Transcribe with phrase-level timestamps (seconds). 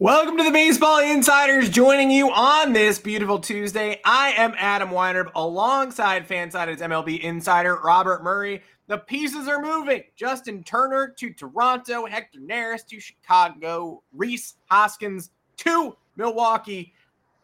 [0.00, 1.70] Welcome to the Baseball Insiders.
[1.70, 8.24] Joining you on this beautiful Tuesday, I am Adam Weinrib alongside Fansided's MLB insider Robert
[8.24, 8.60] Murray.
[8.88, 10.02] The pieces are moving.
[10.16, 16.92] Justin Turner to Toronto, Hector Neris to Chicago, Rhys Hoskins to Milwaukee.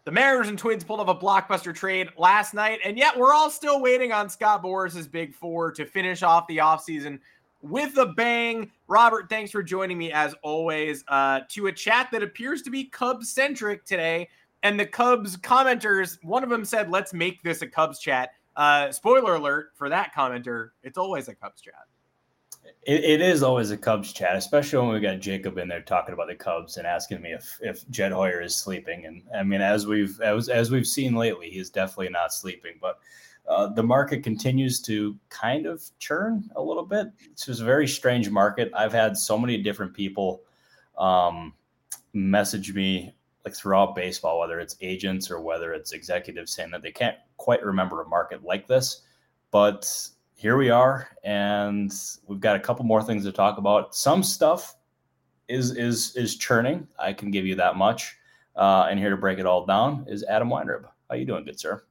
[0.05, 3.49] The Mariners and Twins pulled off a blockbuster trade last night, and yet we're all
[3.49, 7.21] still waiting on Scott Boras's big four to finish off the offseason
[7.63, 8.71] with a bang.
[8.89, 12.85] Robert, thanks for joining me as always uh, to a chat that appears to be
[12.85, 14.29] Cubs centric today.
[14.63, 18.31] And the Cubs commenters, one of them said, let's make this a Cubs chat.
[18.57, 21.75] Uh, spoiler alert for that commenter, it's always a Cubs chat.
[22.83, 26.13] It, it is always a Cubs chat, especially when we got Jacob in there talking
[26.13, 29.07] about the Cubs and asking me if if Jed Hoyer is sleeping.
[29.07, 32.75] And I mean, as we've as as we've seen lately, he's definitely not sleeping.
[32.81, 32.99] But
[33.49, 37.09] uh, the market continues to kind of churn a little bit.
[37.33, 38.71] It's just a very strange market.
[38.77, 40.43] I've had so many different people
[40.99, 41.55] um,
[42.13, 43.13] message me
[43.45, 47.65] like throughout baseball, whether it's agents or whether it's executives saying that they can't quite
[47.65, 49.03] remember a market like this.
[49.51, 49.91] But
[50.35, 51.93] here we are, and
[52.27, 53.95] we've got a couple more things to talk about.
[53.95, 54.77] Some stuff
[55.49, 56.87] is is is churning.
[56.99, 58.17] I can give you that much.
[58.57, 60.85] Uh, and here to break it all down is Adam Weinrib.
[61.09, 61.83] How you doing, good sir?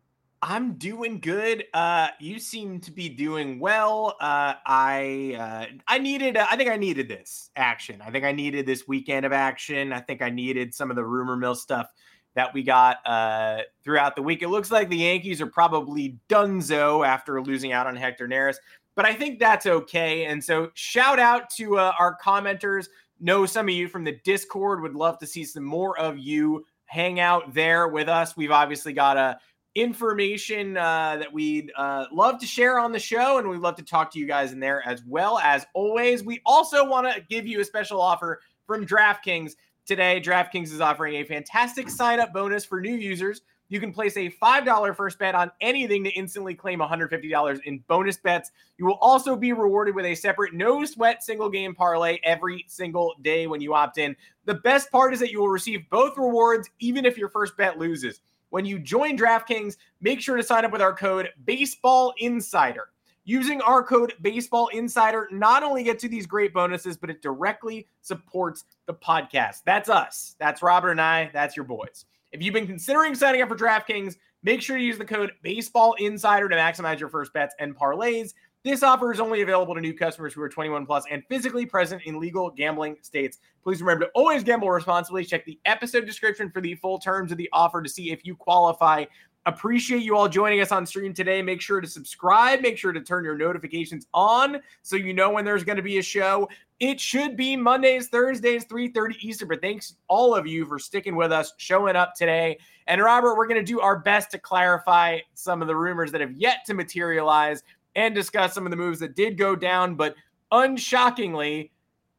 [0.42, 1.66] I'm doing good.
[1.74, 4.16] Uh, you seem to be doing well.
[4.22, 6.38] Uh, I uh, I needed.
[6.38, 8.02] Uh, I think I needed this action.
[8.02, 9.92] I think I needed this weekend of action.
[9.92, 11.88] I think I needed some of the rumor mill stuff
[12.36, 14.42] that we got uh, throughout the week.
[14.42, 18.58] It looks like the Yankees are probably donezo after losing out on Hector Neris,
[18.96, 20.26] but I think that's okay.
[20.26, 22.88] And so, shout out to uh, our commenters.
[23.20, 26.66] Know some of you from the Discord would love to see some more of you
[26.86, 28.38] hang out there with us.
[28.38, 29.38] We've obviously got a
[29.82, 33.84] information uh, that we'd uh, love to share on the show, and we'd love to
[33.84, 35.40] talk to you guys in there as well.
[35.40, 39.54] As always, we also want to give you a special offer from DraftKings
[39.86, 40.22] today.
[40.24, 43.42] DraftKings is offering a fantastic sign up bonus for new users.
[43.70, 48.18] You can place a $5 first bet on anything to instantly claim $150 in bonus
[48.18, 48.52] bets.
[48.80, 53.14] You will also be rewarded with a separate no sweat single game parlay every single
[53.22, 54.16] day when you opt in.
[54.46, 57.78] The best part is that you will receive both rewards even if your first bet
[57.78, 58.22] loses.
[58.50, 62.90] When you join DraftKings, make sure to sign up with our code Baseball Insider.
[63.26, 67.88] Using our code Baseball Insider not only gets you these great bonuses, but it directly
[68.02, 69.62] supports the podcast.
[69.66, 70.36] That's us.
[70.40, 71.30] That's Robert and I.
[71.32, 72.06] That's your boys.
[72.32, 75.94] If you've been considering signing up for DraftKings, make sure to use the code Baseball
[76.00, 78.34] Insider to maximize your first bets and parlays.
[78.66, 82.02] This offer is only available to new customers who are 21 plus and physically present
[82.04, 83.38] in legal gambling states.
[83.64, 85.24] Please remember to always gamble responsibly.
[85.24, 88.36] Check the episode description for the full terms of the offer to see if you
[88.36, 89.06] qualify.
[89.46, 91.42] Appreciate you all joining us on stream today.
[91.42, 92.60] Make sure to subscribe.
[92.60, 95.98] Make sure to turn your notifications on so you know when there's going to be
[96.00, 96.50] a show.
[96.82, 99.48] It should be Mondays, Thursdays, 3:30 Eastern.
[99.48, 102.58] But thanks all of you for sticking with us, showing up today.
[102.88, 106.22] And Robert, we're going to do our best to clarify some of the rumors that
[106.22, 107.64] have yet to materialize
[107.96, 109.96] and discuss some of the moves that did go down.
[109.96, 110.16] But
[110.52, 111.72] unshockingly,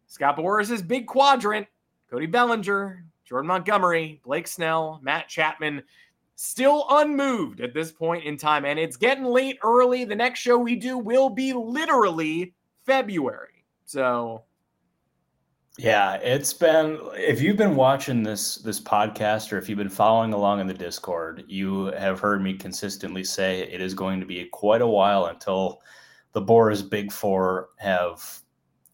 [0.06, 1.66] Scott Boras' big quadrant,
[2.10, 5.82] Cody Bellinger, Jordan Montgomery, Blake Snell, Matt Chapman,
[6.34, 8.64] still unmoved at this point in time.
[8.64, 10.04] And it's getting late early.
[10.04, 12.54] The next show we do will be literally
[12.84, 13.64] February.
[13.84, 14.42] So
[15.82, 20.34] yeah, it's been if you've been watching this this podcast or if you've been following
[20.34, 24.44] along in the Discord, you have heard me consistently say it is going to be
[24.44, 25.80] quite a while until
[26.32, 28.40] the Boras Big Four have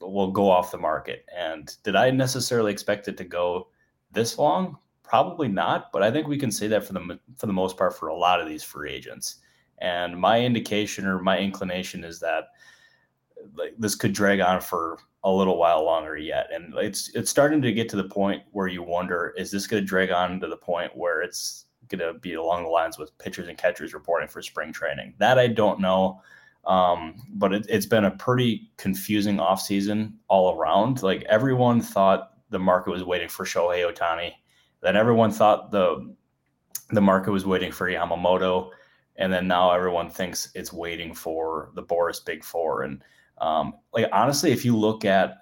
[0.00, 1.24] will go off the market.
[1.36, 3.66] And did I necessarily expect it to go
[4.12, 4.78] this long?
[5.02, 7.98] Probably not, but I think we can say that for the for the most part
[7.98, 9.38] for a lot of these free agents.
[9.78, 12.44] And my indication or my inclination is that
[13.54, 16.48] like this could drag on for a little while longer yet.
[16.52, 19.82] And it's it's starting to get to the point where you wonder, is this going
[19.82, 23.16] to drag on to the point where it's going to be along the lines with
[23.18, 25.14] pitchers and catchers reporting for spring training?
[25.18, 26.20] That I don't know.
[26.64, 31.02] Um, but it, has been a pretty confusing offseason all around.
[31.02, 34.32] Like everyone thought the market was waiting for Shohei Ohtani.
[34.82, 36.14] Then everyone thought the
[36.90, 38.70] the market was waiting for Yamamoto.
[39.16, 42.82] And then now everyone thinks it's waiting for the Boras Big Four.
[42.82, 43.02] And
[43.38, 45.38] um, like honestly, if you look at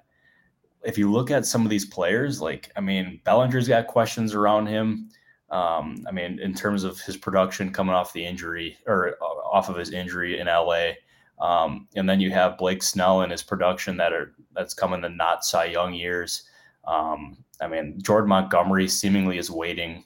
[0.82, 4.66] if you look at some of these players, like I mean, Bellinger's got questions around
[4.66, 5.08] him.
[5.50, 9.68] Um, I mean, in terms of his production coming off the injury or uh, off
[9.68, 10.92] of his injury in LA.
[11.40, 15.08] Um, and then you have Blake Snell and his production that are that's coming the
[15.08, 16.44] not Cy Young years.
[16.86, 20.04] Um, I mean, Jordan Montgomery seemingly is waiting.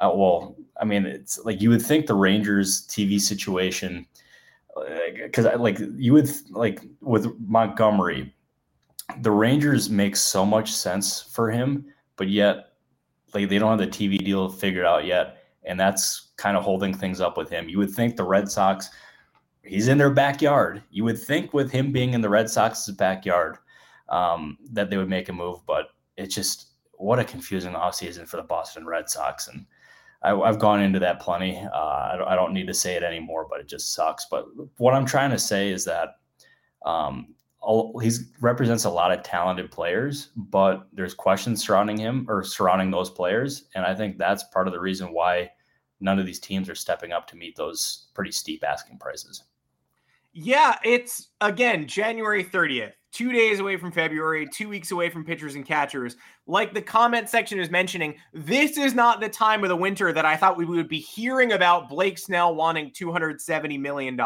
[0.00, 4.06] Uh, well, I mean, it's like you would think the Rangers TV situation,
[5.22, 8.34] because like you would like with Montgomery,
[9.20, 11.86] the Rangers make so much sense for him,
[12.16, 12.72] but yet
[13.34, 16.94] like they don't have the TV deal figured out yet, and that's kind of holding
[16.94, 17.68] things up with him.
[17.68, 18.90] You would think the Red Sox,
[19.62, 20.82] he's in their backyard.
[20.90, 23.58] You would think with him being in the Red Sox's backyard,
[24.08, 28.36] um, that they would make a move, but it's just what a confusing offseason for
[28.36, 29.48] the Boston Red Sox.
[29.48, 29.64] And
[30.22, 31.56] I, have gone into that plenty.
[31.56, 34.26] Uh, I, don't, I, don't, need to say it anymore, but it just sucks.
[34.30, 34.46] But
[34.76, 36.16] what I'm trying to say is that
[36.84, 37.34] um,
[38.02, 43.10] he represents a lot of talented players, but there's questions surrounding him or surrounding those
[43.10, 45.50] players, and I think that's part of the reason why
[46.00, 49.44] none of these teams are stepping up to meet those pretty steep asking prices.
[50.32, 55.54] Yeah, it's again January 30th, two days away from February, two weeks away from pitchers
[55.54, 56.16] and catchers.
[56.46, 60.24] Like the comment section is mentioning, this is not the time of the winter that
[60.24, 64.18] I thought we would be hearing about Blake Snell wanting $270 million.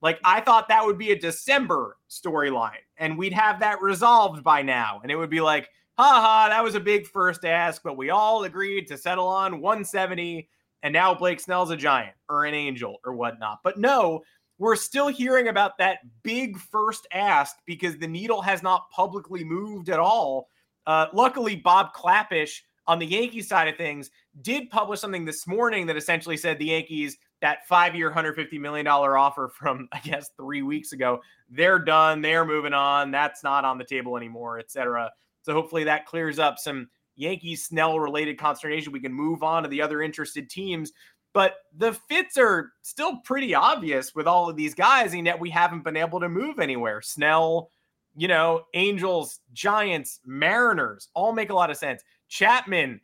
[0.00, 4.62] Like I thought that would be a December storyline and we'd have that resolved by
[4.62, 5.00] now.
[5.02, 8.44] And it would be like, haha, that was a big first ask, but we all
[8.44, 10.48] agreed to settle on 170.
[10.82, 13.60] And now Blake Snell's a giant or an angel or whatnot.
[13.62, 14.22] But no,
[14.58, 19.88] we're still hearing about that big first ask because the needle has not publicly moved
[19.88, 20.48] at all.
[20.86, 24.10] Uh, luckily, Bob Klapisch on the Yankees side of things
[24.42, 28.86] did publish something this morning that essentially said the Yankees that five year, $150 million
[28.86, 31.20] offer from, I guess, three weeks ago.
[31.50, 32.22] They're done.
[32.22, 33.10] They're moving on.
[33.10, 35.10] That's not on the table anymore, etc.
[35.42, 38.92] So hopefully that clears up some Yankees Snell related consternation.
[38.92, 40.92] We can move on to the other interested teams.
[41.34, 45.50] But the fits are still pretty obvious with all of these guys, and yet we
[45.50, 47.00] haven't been able to move anywhere.
[47.00, 47.70] Snell,
[48.14, 52.02] you know, Angels, Giants, Mariners all make a lot of sense.
[52.28, 53.00] Chapman,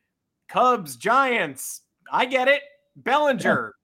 [0.48, 1.82] Cubs, Giants,
[2.12, 2.62] I get it.
[2.96, 3.74] Bellinger,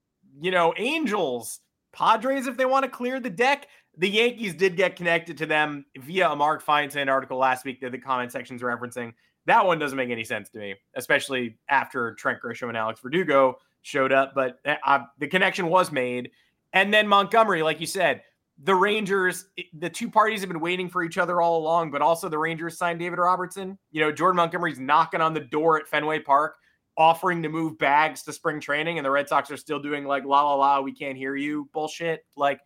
[0.40, 1.60] you know, Angels,
[1.92, 3.68] Padres, if they want to clear the deck.
[3.96, 7.92] The Yankees did get connected to them via a Mark Feinsand article last week that
[7.92, 9.14] the comment section's referencing.
[9.46, 13.58] That one doesn't make any sense to me, especially after Trent Grisham and Alex Verdugo
[13.84, 14.34] showed up.
[14.34, 16.30] But uh, the connection was made.
[16.72, 18.22] And then Montgomery, like you said,
[18.62, 19.46] the Rangers,
[19.78, 22.76] the two parties have been waiting for each other all along, but also the Rangers
[22.76, 23.78] signed David Robertson.
[23.92, 26.56] You know, Jordan Montgomery's knocking on the door at Fenway Park
[26.96, 30.24] offering to move bags to spring training and the Red Sox are still doing like
[30.24, 32.24] la la la we can't hear you bullshit.
[32.36, 32.60] Like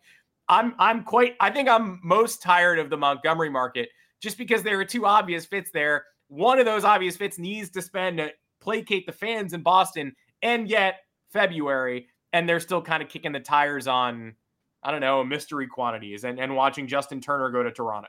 [0.47, 3.89] I'm I'm quite I think I'm most tired of the Montgomery market
[4.21, 6.05] just because there are two obvious fits there.
[6.27, 8.31] One of those obvious fits needs to spend to
[8.61, 10.99] placate the fans in Boston and yet
[11.31, 14.35] February and they're still kind of kicking the tires on
[14.81, 18.07] I don't know, mystery quantities and, and watching Justin Turner go to Toronto.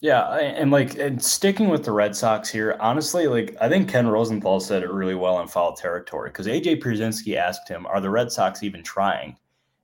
[0.00, 4.06] Yeah, and like and sticking with the Red Sox here, honestly, like I think Ken
[4.06, 8.10] Rosenthal said it really well in foul territory because AJ Pierzynski asked him, "Are the
[8.10, 9.36] Red Sox even trying?"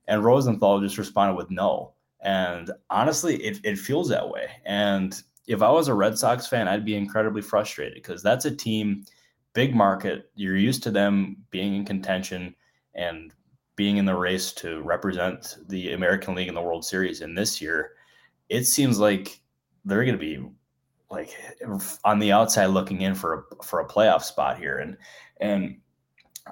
[0.07, 1.93] And Rosenthal just responded with no.
[2.21, 4.47] And honestly, it, it feels that way.
[4.65, 8.55] And if I was a Red Sox fan, I'd be incredibly frustrated because that's a
[8.55, 9.05] team,
[9.53, 10.31] big market.
[10.35, 12.55] You're used to them being in contention
[12.95, 13.33] and
[13.75, 17.21] being in the race to represent the American League in the World Series.
[17.21, 17.93] And this year,
[18.49, 19.39] it seems like
[19.85, 20.45] they're going to be
[21.09, 21.37] like
[22.05, 24.97] on the outside looking in for a for a playoff spot here and
[25.41, 25.77] and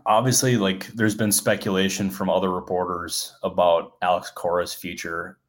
[0.05, 5.39] obviously like there's been speculation from other reporters about Alex Cora's future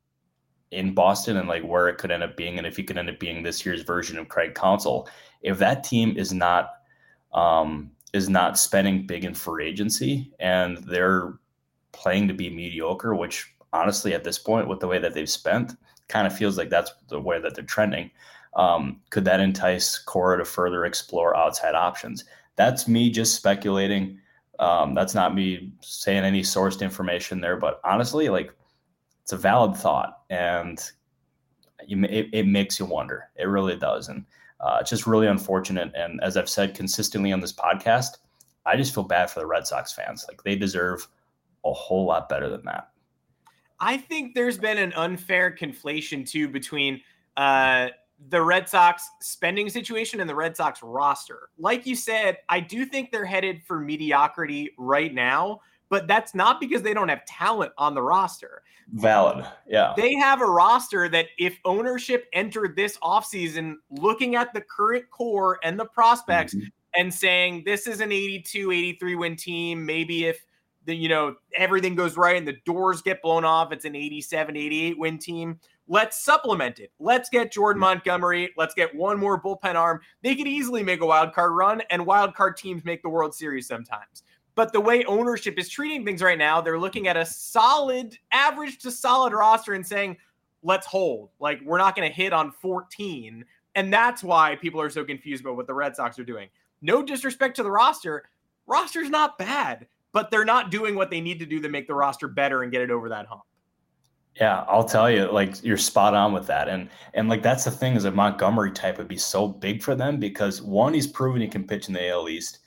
[0.71, 3.11] in Boston and like where it could end up being and if he could end
[3.11, 5.09] up being this year's version of Craig Counsell
[5.43, 6.71] if that team is not
[7.33, 11.35] um is not spending big in free agency and they're
[11.93, 15.77] playing to be mediocre which honestly at this point with the way that they've spent
[16.11, 18.11] kind of feels like that's the way that they're trending.
[18.57, 22.25] Um, could that entice Cora to further explore outside options?
[22.57, 24.19] That's me just speculating.
[24.59, 28.53] Um, that's not me saying any sourced information there, but honestly, like
[29.23, 30.79] it's a valid thought, and
[31.89, 33.31] it, it makes you wonder.
[33.37, 34.27] It really does, and
[34.61, 35.93] uh, it's just really unfortunate.
[35.95, 38.19] And as I've said consistently on this podcast,
[38.67, 40.25] I just feel bad for the Red Sox fans.
[40.29, 41.07] Like they deserve
[41.65, 42.91] a whole lot better than that.
[43.81, 47.01] I think there's been an unfair conflation too between
[47.37, 47.89] uh,
[48.29, 51.49] the Red Sox spending situation and the Red Sox roster.
[51.59, 56.61] Like you said, I do think they're headed for mediocrity right now, but that's not
[56.61, 58.63] because they don't have talent on the roster.
[58.93, 59.45] Valid.
[59.67, 59.93] Yeah.
[59.97, 65.59] They have a roster that if ownership entered this offseason looking at the current core
[65.63, 66.67] and the prospects mm-hmm.
[66.95, 70.45] and saying this is an 82, 83 win team, maybe if
[70.87, 74.57] the you know everything goes right and the doors get blown off, it's an 87,
[74.57, 75.59] 88 win team.
[75.87, 76.93] Let's supplement it.
[77.01, 78.51] Let's get Jordan Montgomery.
[78.57, 80.01] Let's get one more bullpen arm.
[80.23, 83.35] They could easily make a wild card run, and wild card teams make the World
[83.35, 84.23] Series sometimes.
[84.55, 88.79] But the way ownership is treating things right now, they're looking at a solid, average
[88.79, 90.17] to solid roster and saying,
[90.63, 91.31] let's hold.
[91.39, 93.45] Like, we're not going to hit on 14.
[93.75, 96.49] And that's why people are so confused about what the Red Sox are doing.
[96.83, 98.25] No disrespect to the roster.
[98.67, 101.95] Roster's not bad, but they're not doing what they need to do to make the
[101.95, 103.43] roster better and get it over that hump.
[104.37, 106.69] Yeah, I'll tell you, like you're spot on with that.
[106.69, 109.95] And and like that's the thing is a Montgomery type would be so big for
[109.95, 112.61] them because one, he's proven he can pitch in the AL East.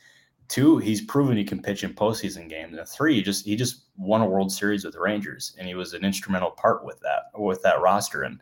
[0.47, 2.77] Two, he's proven he can pitch in postseason games.
[2.77, 5.75] And three, he just he just won a World Series with the Rangers, and he
[5.75, 8.23] was an instrumental part with that with that roster.
[8.23, 8.39] And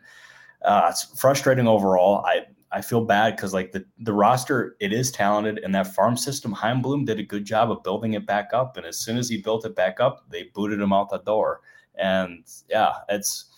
[0.64, 2.24] uh, it's frustrating overall.
[2.26, 6.16] I I feel bad because like the the roster, it is talented, and that farm
[6.16, 8.76] system, Chaim Bloom did a good job of building it back up.
[8.76, 11.60] And as soon as he built it back up, they booted him out the door.
[11.96, 13.52] And yeah, it's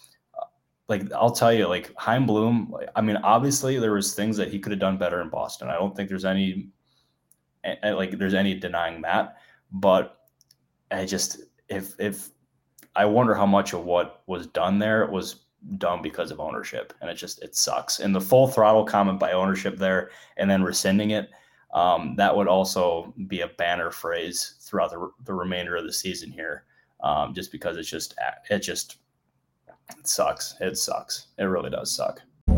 [0.89, 2.75] like I'll tell you, like Chaim Bloom.
[2.97, 5.69] I mean, obviously there was things that he could have done better in Boston.
[5.69, 6.69] I don't think there's any
[7.83, 9.37] like there's any denying that.
[9.73, 10.19] But
[10.91, 12.31] I just if if
[12.97, 15.45] I wonder how much of what was done there was
[15.79, 18.01] done because of ownership, and it just it sucks.
[18.01, 21.31] And the full throttle comment by ownership there, and then rescinding it.
[21.73, 26.31] Um, that would also be a banner phrase throughout the, the remainder of the season
[26.31, 26.65] here,
[27.03, 28.15] um, just because it's just
[28.49, 28.99] it just
[29.99, 30.55] it sucks.
[30.61, 31.29] It sucks.
[31.39, 32.23] It really does suck.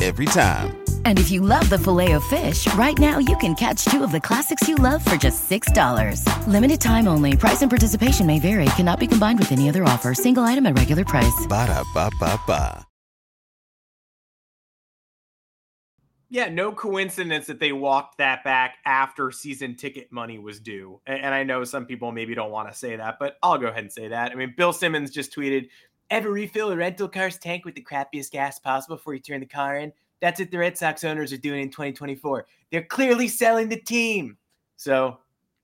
[0.00, 0.76] every time.
[1.04, 4.10] And if you love the filet of fish, right now you can catch two of
[4.10, 6.26] the classics you love for just $6.
[6.48, 7.36] Limited time only.
[7.36, 8.64] Price and participation may vary.
[8.76, 10.14] Cannot be combined with any other offer.
[10.14, 11.46] Single item at regular price.
[11.48, 12.86] Ba da ba ba ba.
[16.34, 21.02] Yeah, no coincidence that they walked that back after season ticket money was due.
[21.06, 23.82] And I know some people maybe don't want to say that, but I'll go ahead
[23.82, 24.32] and say that.
[24.32, 25.68] I mean, Bill Simmons just tweeted,
[26.12, 29.46] Ever refill a rental car's tank with the crappiest gas possible before you turn the
[29.46, 29.94] car in?
[30.20, 32.46] That's what the Red Sox owners are doing in 2024.
[32.70, 34.36] They're clearly selling the team.
[34.76, 35.16] So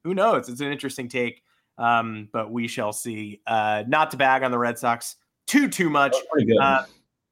[0.05, 0.49] who knows?
[0.49, 1.43] It's an interesting take,
[1.77, 3.43] um, but we shall see.
[3.47, 6.17] Uh, not to bag on the Red Sox too too much.
[6.59, 6.85] Uh,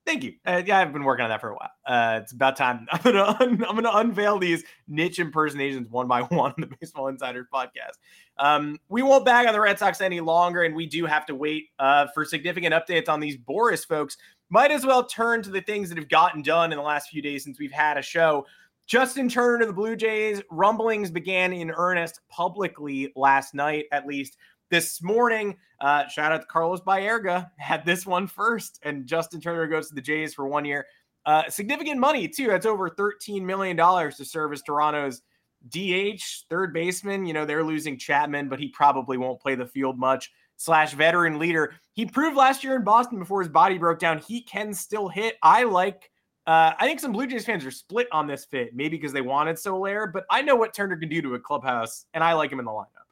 [0.07, 0.35] thank you.
[0.47, 1.71] Uh, yeah, I've been working on that for a while.
[1.85, 2.87] Uh, it's about time.
[2.93, 7.09] I'm gonna un- I'm gonna unveil these niche impersonations one by one on the Baseball
[7.09, 7.99] Insiders podcast.
[8.39, 11.35] Um, we won't bag on the Red Sox any longer, and we do have to
[11.35, 14.17] wait uh, for significant updates on these Boras folks
[14.49, 17.23] might as well turn to the things that have gotten done in the last few
[17.23, 18.47] days since we've had a show.
[18.87, 20.41] Justin Turner to the Blue Jays.
[20.51, 24.37] Rumblings began in earnest publicly last night, at least
[24.71, 25.57] this morning.
[25.81, 29.95] Uh, shout out to Carlos Baerga, had this one first, and Justin Turner goes to
[29.95, 30.87] the Jays for one year.
[31.25, 32.47] Uh, significant money, too.
[32.47, 35.23] That's over $13 million to serve as Toronto's
[35.69, 37.27] DH, third baseman.
[37.27, 41.39] You know, they're losing Chapman, but he probably won't play the field much slash veteran
[41.39, 41.75] leader.
[41.93, 45.37] He proved last year in Boston before his body broke down he can still hit.
[45.43, 46.11] I like.
[46.47, 49.21] Uh, I think some Blue Jays fans are split on this fit, maybe because they
[49.21, 52.53] wanted Soler, but I know what Turner can do to a clubhouse, and I like
[52.53, 53.06] him in the lineup.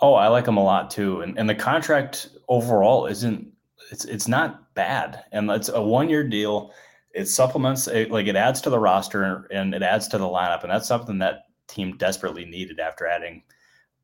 [0.00, 3.52] Oh, I like him a lot too, and and the contract overall isn't
[3.90, 6.72] it's it's not bad, and it's a one year deal.
[7.14, 10.62] It supplements it, like it adds to the roster and it adds to the lineup,
[10.62, 13.42] and that's something that team desperately needed after adding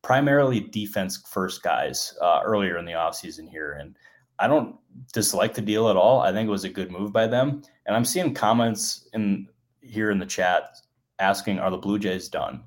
[0.03, 3.73] primarily defense first guys uh, earlier in the offseason here.
[3.73, 3.97] And
[4.39, 4.77] I don't
[5.13, 6.21] dislike the deal at all.
[6.21, 7.63] I think it was a good move by them.
[7.87, 9.47] And I'm seeing comments in
[9.81, 10.77] here in the chat
[11.19, 12.65] asking, are the Blue Jays done?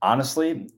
[0.00, 0.70] Honestly,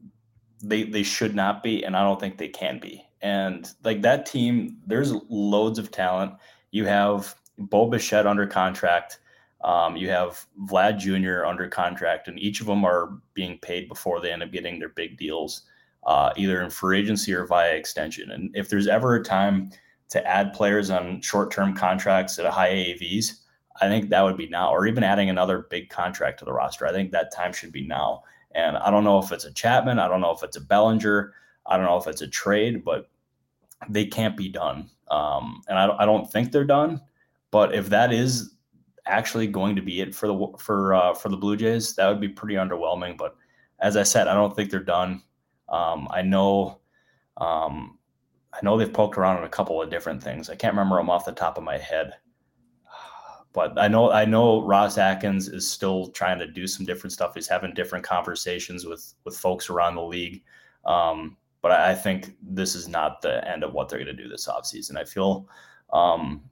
[0.68, 3.06] they they should not be, and I don't think they can be.
[3.22, 6.34] And like that team, there's loads of talent.
[6.70, 9.20] You have Bo Bichette under contract.
[9.62, 11.46] Um, you have Vlad Jr.
[11.46, 14.90] under contract, and each of them are being paid before they end up getting their
[14.90, 15.62] big deals,
[16.04, 18.30] uh, either in free agency or via extension.
[18.30, 19.70] And if there's ever a time
[20.10, 23.40] to add players on short-term contracts at a high AAVs,
[23.80, 26.86] I think that would be now, or even adding another big contract to the roster.
[26.86, 28.22] I think that time should be now.
[28.54, 31.34] And I don't know if it's a Chapman, I don't know if it's a Bellinger,
[31.66, 33.08] I don't know if it's a trade, but
[33.88, 34.90] they can't be done.
[35.10, 37.00] Um, and I, I don't think they're done.
[37.50, 38.54] But if that is
[39.06, 42.20] actually going to be it for the for uh, for the Blue Jays, that would
[42.20, 43.16] be pretty underwhelming.
[43.16, 43.36] But
[43.80, 45.22] as I said, I don't think they're done.
[45.68, 46.80] Um, I know,
[47.36, 47.98] um,
[48.52, 50.50] I know they've poked around on a couple of different things.
[50.50, 52.14] I can't remember them off the top of my head,
[53.54, 57.34] but I know I know Ross Atkins is still trying to do some different stuff.
[57.34, 60.42] He's having different conversations with with folks around the league.
[60.84, 64.28] Um, but I, think this is not the end of what they're going to do
[64.28, 64.98] this offseason.
[64.98, 65.48] I feel
[65.94, 66.42] um,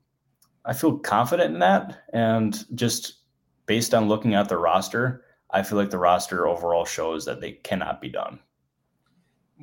[0.65, 2.05] I feel confident in that.
[2.15, 3.19] And just
[3.67, 7.53] based on looking at the roster, I feel like the roster overall shows that they
[7.53, 8.39] cannot be done.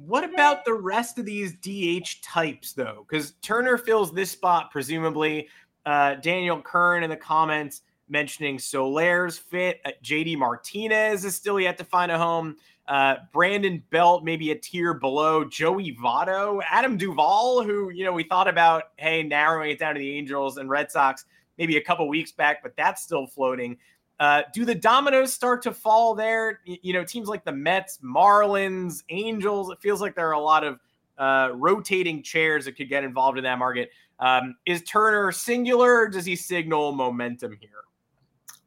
[0.06, 3.06] What about the rest of these DH types, though?
[3.10, 5.50] Because Turner fills this spot, presumably.
[5.86, 9.80] Uh, Daniel Kern in the comments mentioning Soler's fit.
[9.86, 12.56] Uh, JD Martinez is still yet to find a home.
[12.88, 18.24] Uh, Brandon Belt, maybe a tier below Joey Votto, Adam Duvall, who, you know, we
[18.24, 21.26] thought about, hey, narrowing it down to the Angels and Red Sox
[21.60, 23.78] maybe a couple weeks back, but that's still floating.
[24.20, 26.62] Uh, do the dominoes start to fall there?
[26.66, 30.64] You know, teams like the Mets, Marlins, Angels, it feels like there are a lot
[30.64, 30.80] of
[31.18, 33.92] uh, rotating chairs that could get involved in that market.
[34.20, 37.70] Um, is Turner singular does he signal momentum here?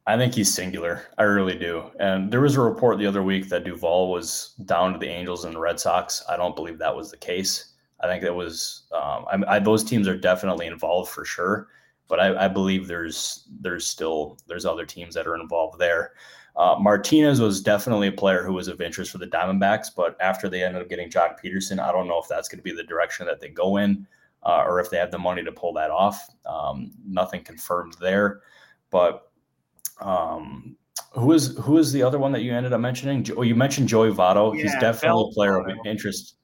[0.05, 1.03] I think he's singular.
[1.17, 1.89] I really do.
[1.99, 5.45] And there was a report the other week that Duvall was down to the Angels
[5.45, 6.23] and the Red Sox.
[6.29, 7.73] I don't believe that was the case.
[8.01, 8.83] I think that was.
[8.91, 11.69] Um, I, I, those teams are definitely involved for sure,
[12.09, 16.11] but I, I, believe there's there's still there's other teams that are involved there.
[16.57, 20.49] Uh, Martinez was definitely a player who was of interest for the Diamondbacks, but after
[20.49, 22.83] they ended up getting Joc Pederson, I don't know if that's going to be the
[22.83, 24.05] direction that they go in,
[24.45, 26.27] uh, or if they have the money to pull that off.
[26.45, 28.41] Um, nothing confirmed there,
[28.89, 29.31] but
[30.01, 30.75] um,
[31.11, 33.25] who is who is the other one that you ended up mentioning?
[33.37, 34.55] Oh, you mentioned Joey Votto.
[34.55, 35.79] Yeah, he's definitely a player Votto.
[35.79, 36.35] of interest.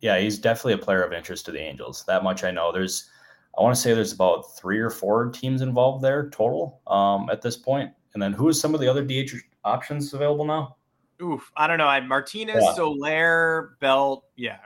[0.00, 2.04] Yeah, he's definitely a player of interest to the Angels.
[2.06, 2.72] That much I know.
[2.72, 3.10] There's,
[3.58, 7.42] I want to say there's about three or four teams involved there total um, at
[7.42, 7.92] this point.
[8.14, 10.76] And then who is some of the other DH options available now?
[11.22, 11.86] Oof, I don't know.
[11.86, 12.74] I Martinez, yeah.
[12.74, 14.24] Soler, Belt.
[14.36, 14.58] Yeah.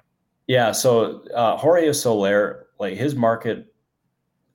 [0.47, 0.73] Yeah.
[0.73, 3.73] So uh, Jorge Soler, like his market,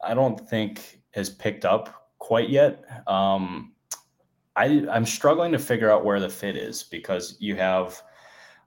[0.04, 2.84] I don't think has picked up quite yet.
[3.08, 3.74] Um,
[4.56, 8.02] I I'm struggling to figure out where the fit is because you have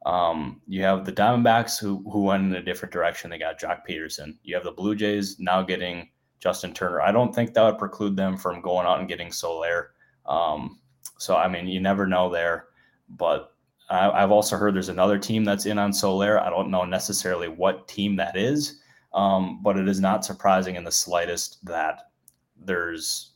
[0.06, 3.28] um, you have the Diamondbacks who who went in a different direction.
[3.28, 4.38] They got Joc Pederson.
[4.42, 7.00] You have the Blue Jays now getting Justin Turner.
[7.00, 9.90] I don't think that would preclude them from going out and getting Soler.
[10.24, 10.78] Um,
[11.18, 12.66] so I mean, you never know there.
[13.08, 13.54] But
[13.90, 16.38] I, have also heard there's another team that's in on Soler.
[16.40, 18.80] I don't know necessarily what team that is,
[19.18, 22.12] um, but it is not surprising in the slightest that
[22.56, 23.32] there's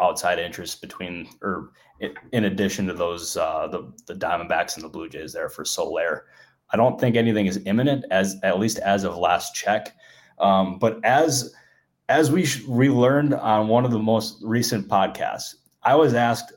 [0.00, 1.72] outside interest between or
[2.32, 6.26] in addition to those uh, the the Diamondbacks and the Blue Jays there for Soler.
[6.70, 9.96] I don't think anything is imminent as at least as of last check.
[10.38, 11.52] Um, but as
[12.08, 16.52] as we relearned on one of the most recent podcasts, I was asked,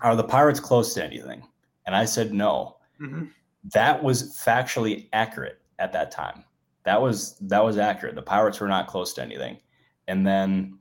[0.00, 1.42] "Are the Pirates close to anything?"
[1.86, 2.76] And I said no.
[3.00, 3.24] Mm-hmm.
[3.72, 6.44] That was factually accurate at that time.
[6.84, 8.14] That was that was accurate.
[8.14, 9.58] The Pirates were not close to anything.
[10.08, 10.78] And then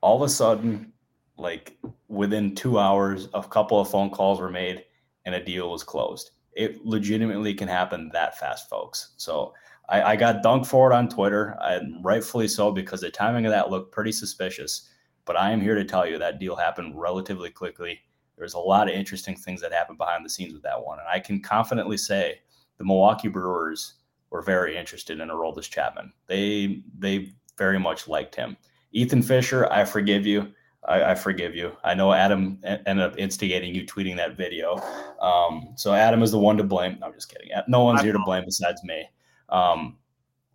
[0.00, 0.92] all of a sudden,
[1.36, 1.78] like
[2.08, 4.84] within two hours, a couple of phone calls were made
[5.24, 6.30] and a deal was closed.
[6.52, 9.14] It legitimately can happen that fast, folks.
[9.16, 9.52] So
[9.88, 13.52] I, I got dunked for it on Twitter, and rightfully so because the timing of
[13.52, 14.88] that looked pretty suspicious.
[15.24, 18.00] But I am here to tell you that deal happened relatively quickly.
[18.36, 21.08] There's a lot of interesting things that happened behind the scenes with that one, and
[21.08, 22.40] I can confidently say
[22.78, 23.94] the Milwaukee Brewers
[24.30, 26.12] were very interested in Aroldis Chapman.
[26.26, 28.56] They they very much liked him.
[28.92, 30.52] Ethan Fisher, I forgive you.
[30.86, 31.72] I, I, forgive you.
[31.84, 34.76] I know Adam ended up instigating you tweeting that video.
[35.20, 36.98] Um, so Adam is the one to blame.
[37.00, 37.50] No, I'm just kidding.
[37.66, 39.04] No one's here to blame besides me.
[39.48, 39.98] Um,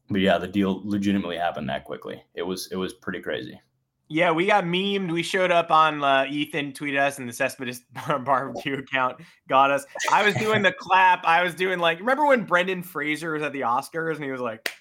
[0.10, 2.24] but yeah, the deal legitimately happened that quickly.
[2.34, 3.60] It was it was pretty crazy.
[4.10, 5.12] Yeah, we got memed.
[5.12, 7.84] We showed up on uh, Ethan tweeted us and the Cespedes
[8.24, 9.86] barbecue account got us.
[10.12, 11.26] I was doing the clap.
[11.26, 14.42] I was doing like remember when Brendan Fraser was at the Oscars and he was
[14.42, 14.72] like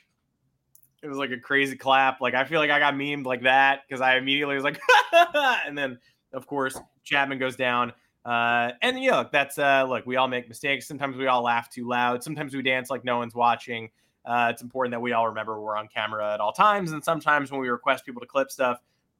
[1.02, 2.20] it was like a crazy clap.
[2.20, 4.80] Like I feel like I got memed like that because I immediately was like
[5.66, 5.98] and then
[6.32, 7.92] of course Chapman goes down.
[8.24, 10.86] Uh, and you know that's uh, look, we all make mistakes.
[10.86, 12.22] Sometimes we all laugh too loud.
[12.22, 13.90] Sometimes we dance like no one's watching.
[14.24, 16.92] Uh, it's important that we all remember we're on camera at all times.
[16.92, 18.78] And sometimes when we request people to clip stuff,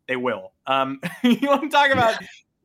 [0.09, 0.53] they will.
[0.67, 2.17] Um, you want to talk about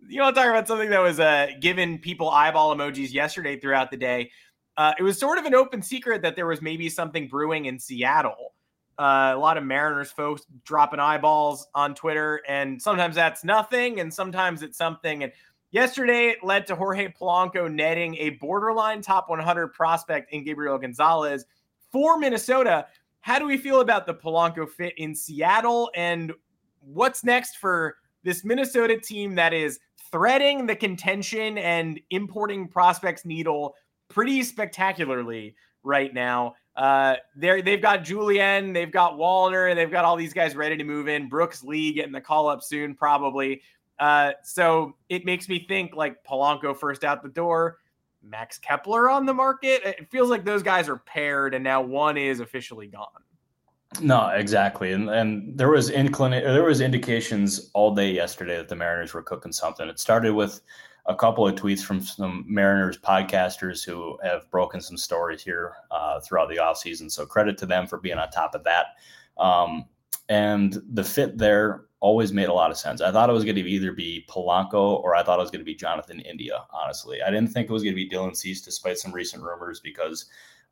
[0.07, 3.91] you want to talk about something that was uh, given people eyeball emojis yesterday throughout
[3.91, 4.31] the day.
[4.77, 7.79] Uh, it was sort of an open secret that there was maybe something brewing in
[7.79, 8.53] Seattle.
[8.99, 14.13] Uh, a lot of Mariners folks dropping eyeballs on Twitter, and sometimes that's nothing, and
[14.13, 15.23] sometimes it's something.
[15.23, 15.31] And
[15.71, 21.45] yesterday it led to Jorge Polanco netting a borderline top 100 prospect in Gabriel Gonzalez
[21.91, 22.87] for Minnesota.
[23.21, 26.31] How do we feel about the Polanco fit in Seattle, and
[26.93, 29.79] what's next for this Minnesota team that is
[30.11, 33.75] threading the contention and importing prospects needle
[34.09, 36.55] pretty spectacularly right now.
[36.75, 40.83] Uh, they they've got Julien, they've got Wallner, they've got all these guys ready to
[40.83, 41.27] move in.
[41.27, 43.61] Brooks Lee getting the call up soon, probably.
[43.99, 47.79] Uh, so it makes me think like Polanco first out the door,
[48.21, 49.81] Max Kepler on the market.
[49.83, 53.07] It feels like those guys are paired, and now one is officially gone.
[54.01, 58.75] No, exactly, and and there was inclina- there was indications all day yesterday that the
[58.75, 59.87] Mariners were cooking something.
[59.87, 60.61] It started with
[61.07, 66.19] a couple of tweets from some Mariners podcasters who have broken some stories here uh,
[66.19, 67.09] throughout the offseason.
[67.09, 68.87] So credit to them for being on top of that.
[69.37, 69.85] Um,
[70.27, 72.99] and the fit there always made a lot of sense.
[72.99, 75.61] I thought it was going to either be Polanco or I thought it was going
[75.61, 76.65] to be Jonathan India.
[76.71, 79.79] Honestly, I didn't think it was going to be Dylan Cease, despite some recent rumors,
[79.79, 80.25] because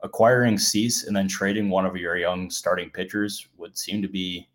[0.05, 4.47] acquiring Cease and then trading one of your young starting pitchers would seem to be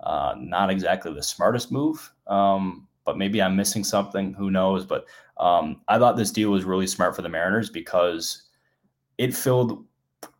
[0.00, 2.12] uh, not exactly the smartest move.
[2.26, 4.34] Um, but maybe I'm missing something.
[4.34, 4.84] Who knows?
[4.84, 5.06] But
[5.36, 8.42] um, I thought this deal was really smart for the Mariners because
[9.18, 9.84] it filled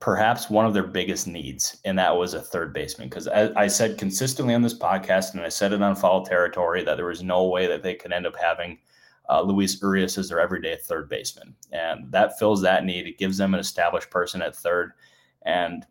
[0.01, 3.09] perhaps one of their biggest needs, and that was a third baseman.
[3.09, 6.97] Because I said consistently on this podcast, and I said it on Foul Territory, that
[6.97, 8.79] there was no way that they could end up having
[9.29, 13.07] uh, Luis Urias is their everyday third baseman, and that fills that need.
[13.07, 14.93] It gives them an established person at third,
[15.43, 15.85] and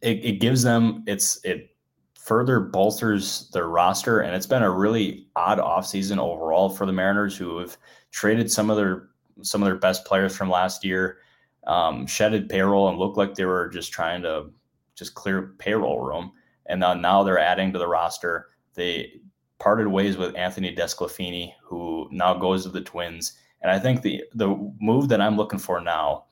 [0.00, 1.74] it, it gives them it's it
[2.18, 4.20] further bolsters their roster.
[4.20, 7.76] And it's been a really odd offseason overall for the Mariners, who have
[8.10, 9.08] traded some of their
[9.42, 11.18] some of their best players from last year,
[11.66, 14.50] um, shedded payroll, and looked like they were just trying to
[14.94, 16.32] just clear payroll room.
[16.66, 18.48] And now, now they're adding to the roster.
[18.74, 19.20] They
[19.58, 23.34] parted ways with Anthony DeSclafani, who now goes to the Twins.
[23.62, 24.48] And I think the the
[24.80, 26.26] move that I'm looking for now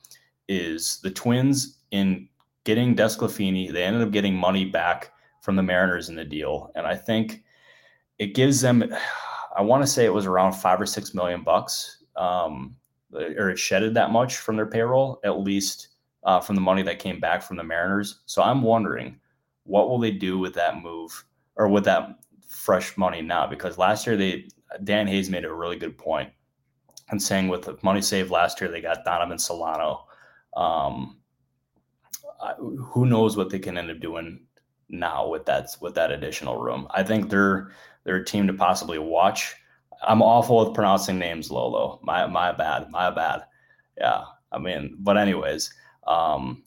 [0.47, 2.29] is the Twins in
[2.63, 3.71] getting DeSclafani.
[3.71, 5.11] They ended up getting money back
[5.41, 7.43] from the Mariners in the deal, and I think
[8.19, 8.83] it gives them.
[9.55, 12.75] I want to say it was around five or six million bucks, um,
[13.13, 15.89] or it shedded that much from their payroll, at least
[16.23, 18.19] uh, from the money that came back from the Mariners.
[18.25, 19.19] So I'm wondering,
[19.63, 24.07] what will they do with that move or with that fresh money now because last
[24.07, 24.47] year they
[24.83, 26.29] Dan Hayes made a really good point
[27.09, 30.05] and saying with the money saved last year they got Donovan Solano.
[30.55, 31.19] Um,
[32.57, 34.45] who knows what they can end up doing
[34.89, 36.87] now with that with that additional room?
[36.91, 37.71] I think they're
[38.03, 39.55] they're a team to possibly watch.
[40.07, 41.99] I'm awful with pronouncing names, Lolo.
[42.03, 43.43] My my bad, my bad.
[43.97, 45.73] Yeah, I mean, but anyways,
[46.05, 46.63] um,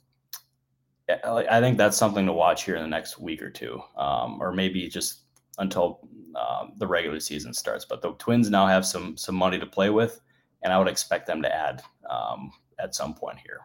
[1.25, 4.53] I think that's something to watch here in the next week or two, um, or
[4.53, 5.20] maybe just
[5.61, 6.01] until
[6.35, 7.85] um, the regular season starts.
[7.85, 10.20] But the Twins now have some some money to play with,
[10.62, 13.61] and I would expect them to add um, at some point here.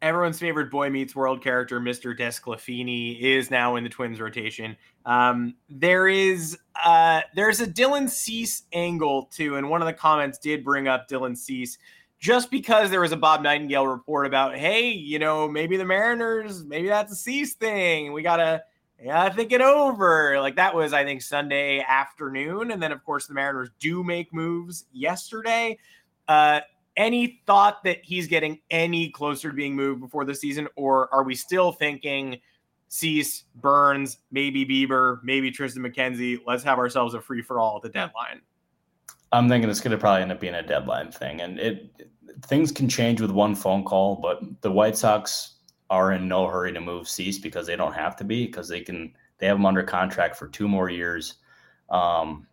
[0.00, 2.18] Everyone's favorite Boy Meets World character, Mr.
[2.18, 4.76] DeSclafani, is now in the Twins rotation.
[5.06, 10.38] Um, there is uh, there's a Dylan Cease angle too, and one of the comments
[10.38, 11.78] did bring up Dylan Cease
[12.18, 16.64] just because there was a Bob Nightingale report about, hey, you know, maybe the Mariners,
[16.64, 18.12] maybe that's a Cease thing.
[18.12, 18.62] We gotta
[19.02, 20.40] yeah, I think it over.
[20.40, 22.70] Like that was, I think, Sunday afternoon.
[22.70, 25.78] And then, of course, the Mariners do make moves yesterday.
[26.28, 26.60] Uh,
[26.96, 31.24] any thought that he's getting any closer to being moved before the season, or are
[31.24, 32.38] we still thinking
[32.88, 36.38] Cease, Burnes, maybe Bieber, maybe Triston McKenzie?
[36.46, 38.42] Let's have ourselves a free for all at the deadline.
[39.32, 42.08] I'm thinking it's going to probably end up being a deadline thing, and it
[42.46, 44.16] things can change with one phone call.
[44.16, 45.56] But the White Sox
[45.92, 48.80] are in no hurry to move Cease because they don't have to be because they
[48.80, 51.34] can they have him under contract for two more years.
[51.90, 52.46] Um,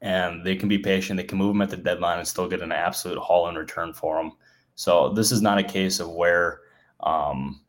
[0.00, 1.18] and they can be patient.
[1.18, 3.92] They can move him at the deadline and still get an absolute haul in return
[3.92, 4.32] for him.
[4.74, 6.60] So this is not a case of where
[7.00, 7.60] um,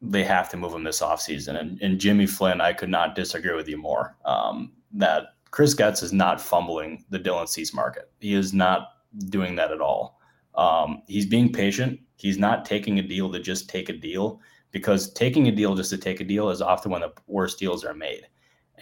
[0.00, 1.60] they have to move him this offseason.
[1.60, 4.16] And, and Jimmy Flynn, I could not disagree with you more.
[4.24, 8.10] Um, that Chris Getz is not fumbling the Dylan Cease market.
[8.20, 8.88] He is not
[9.28, 10.18] doing that at all.
[10.54, 12.00] Um, he's being patient.
[12.20, 14.40] He's not taking a deal to just take a deal
[14.72, 17.84] because taking a deal just to take a deal is often when the worst deals
[17.84, 18.26] are made.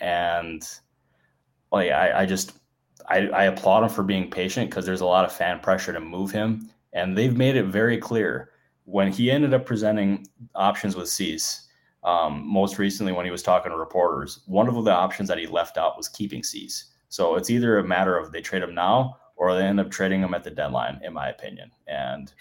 [0.01, 0.69] And
[1.73, 2.53] like I, I just
[3.09, 6.01] I, I applaud him for being patient because there's a lot of fan pressure to
[6.01, 6.71] move him.
[6.93, 8.51] And they've made it very clear
[8.85, 11.69] when he ended up presenting options with Cease,
[12.05, 15.47] um, most recently when he was talking to reporters, one of the options that he
[15.47, 16.93] left out was keeping Cease.
[17.09, 20.23] So it's either a matter of they trade him now or they end up trading
[20.23, 21.71] him at the deadline, in my opinion.
[21.87, 22.33] And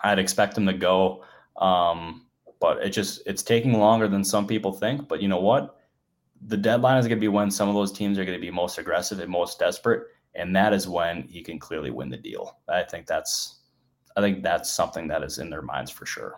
[0.00, 1.24] I'd expect him to go.
[1.56, 2.26] Um,
[2.60, 5.08] but it just it's taking longer than some people think.
[5.08, 5.76] But you know what?
[6.46, 8.50] The deadline is going to be when some of those teams are going to be
[8.50, 12.58] most aggressive and most desperate, and that is when he can clearly win the deal.
[12.68, 13.60] I think that's
[14.16, 16.36] I think that's something that is in their minds for sure.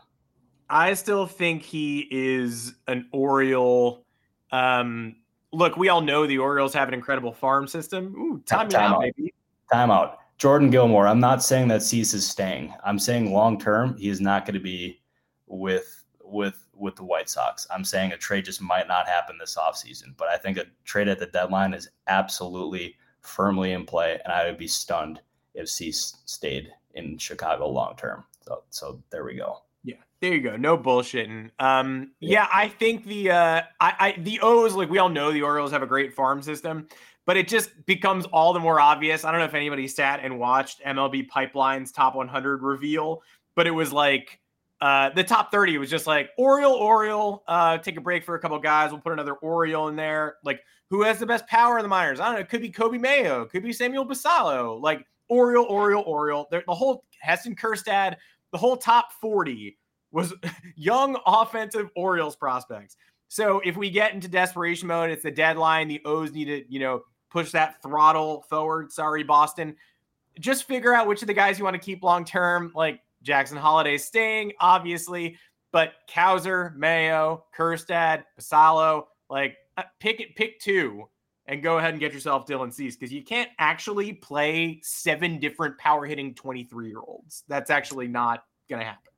[0.69, 4.07] I still think he is an Oriole.
[4.53, 5.17] Um,
[5.53, 8.15] look, we all know the Orioles have an incredible farm system.
[8.17, 9.35] Ooh, time, time out, baby.
[9.73, 10.19] Out.
[10.41, 11.07] Jordan Gilmore.
[11.07, 12.73] I'm not saying that Cease is staying.
[12.83, 15.03] I'm saying long term, he is not going to be
[15.47, 17.67] with with with the White Sox.
[17.71, 21.09] I'm saying a trade just might not happen this offseason, but I think a trade
[21.09, 25.21] at the deadline is absolutely firmly in play, and I would be stunned
[25.53, 28.25] if Cease stayed in Chicago long term.
[28.41, 29.59] So so there we go.
[29.85, 30.57] Yeah, there you go.
[30.57, 31.51] No bullshitting.
[31.59, 35.43] Um, yeah, I think the uh, I, I the O's like we all know the
[35.43, 36.89] Orioles have a great farm system,
[37.27, 39.25] but it just becomes all the more obvious.
[39.25, 43.23] I don't know if anybody sat and watched MLB Pipeline's top 100 reveal,
[43.55, 44.39] but it was like.
[44.83, 48.39] Uh, the top 30 was just like Oriole, Oriole, uh, take a break for a
[48.39, 48.91] couple guys.
[48.91, 50.37] We'll put another Oriole in there.
[50.43, 52.19] Like, who has the best power in the minors?
[52.19, 52.41] I don't know.
[52.41, 54.81] It could be Coby Mayo, could be Samuel Basallo.
[54.81, 56.49] Like, Oriole, Oriole, Oriole.
[56.51, 58.17] The, the whole Heston Kjerstad,
[58.53, 59.79] the whole top 40
[60.13, 60.35] was
[60.77, 62.97] young offensive Orioles prospects.
[63.31, 65.87] So if we get into desperation mode, it's the deadline.
[65.87, 68.91] The O's need to, you know, push that throttle forward.
[68.91, 69.77] Sorry, Boston.
[70.41, 72.73] Just figure out which of the guys you want to keep long term.
[72.75, 75.37] Like Jackson Holliday staying, obviously,
[75.71, 81.07] but Cowser, Mayo, Kjerstad, Basallo, like uh, pick it, pick two
[81.47, 85.79] and go ahead and get yourself Dylan Cease because you can't actually play seven different
[85.79, 87.45] power hitting 23 year olds.
[87.47, 89.10] That's actually not going to happen.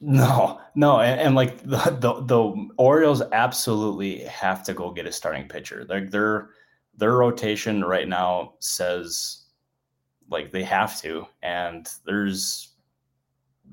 [0.00, 5.12] No, no, and, and, like the, the the Orioles absolutely have to go get a
[5.12, 5.84] starting pitcher.
[5.88, 6.50] Like their
[6.96, 9.46] their rotation right now says
[10.30, 12.74] like they have to, and there's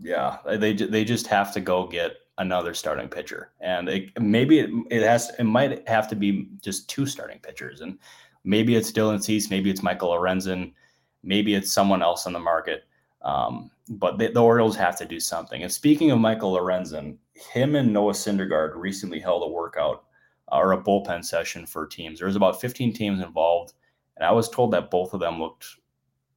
[0.02, 4.70] yeah, they they just have to go get another starting pitcher, and it, maybe it,
[4.90, 8.00] it has it might have to be just two starting pitchers, and
[8.44, 10.74] maybe it's Dylan Cease, maybe it's Michael Lorenzen,
[11.24, 12.86] maybe it's someone else on the market.
[13.26, 15.64] Um, but the, Orioles have to do something.
[15.64, 20.06] And speaking of Michael Lorenzen, him and Noah Syndergaard recently held a workout
[20.52, 22.20] uh, or a bullpen session for teams.
[22.20, 23.74] There was about 15 teams involved,
[24.16, 25.66] and I was told that both of them looked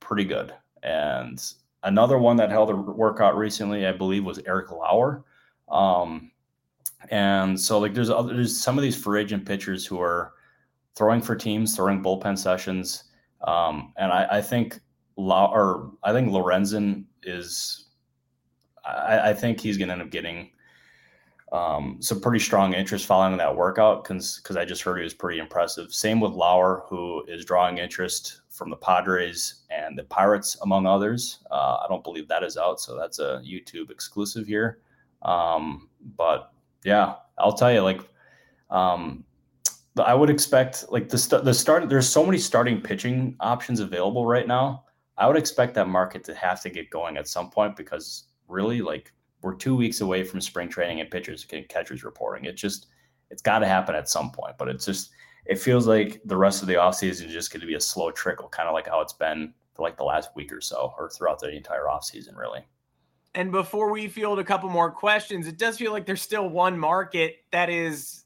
[0.00, 0.54] pretty good.
[0.82, 1.42] And
[1.82, 5.24] another one that held a workout recently, I believe, was Eric Lauer.
[5.70, 6.30] Um,
[7.10, 10.32] and so like there's other, there's some of these free agent pitchers who are
[10.96, 13.04] throwing for teams, throwing bullpen sessions.
[13.46, 14.80] Um, and I, I think
[15.18, 17.88] La, or I think Lorenzen is
[18.84, 20.50] I, I think he's gonna end up getting
[21.52, 25.14] um, some pretty strong interest following that workout because because I just heard he was
[25.14, 25.92] pretty impressive.
[25.92, 31.40] Same with Lauer, who is drawing interest from the Padres and the Pirates, among others.
[31.50, 34.78] Uh, I don't believe that is out, so that's a YouTube exclusive here.
[35.22, 36.52] Um, but
[36.84, 38.02] yeah, I'll tell you, like,
[38.70, 39.24] um,
[39.98, 41.88] I would expect like the st- the start.
[41.88, 44.84] There's so many starting pitching options available right now.
[45.18, 48.80] I would expect that market to have to get going at some point because really,
[48.80, 52.44] like, we're two weeks away from spring training and pitchers and catchers reporting.
[52.44, 52.86] It just
[53.30, 54.56] it's got to happen at some point.
[54.58, 55.10] But it's just
[55.46, 58.10] it feels like the rest of the offseason is just going to be a slow
[58.10, 61.10] trickle, kind of like how it's been for like the last week or so, or
[61.10, 62.64] throughout the entire offseason, really.
[63.34, 66.78] And before we field a couple more questions, it does feel like there's still one
[66.78, 68.24] market that is